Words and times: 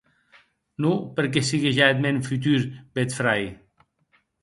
Non 0.85 0.97
per 1.19 1.25
que 1.35 1.41
sigue 1.51 1.75
ja 1.81 1.89
eth 1.91 2.03
mèn 2.07 2.19
futur 2.31 2.59
beau 2.93 3.09
frère. 3.19 3.51